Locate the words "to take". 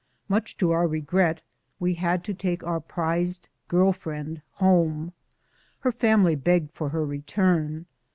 2.23-2.63